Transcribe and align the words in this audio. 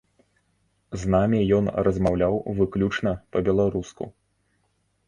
З 1.01 1.11
намі 1.17 1.39
ён 1.57 1.65
размаўляў 1.89 2.41
выключна 2.61 3.15
па-беларуску. 3.37 4.03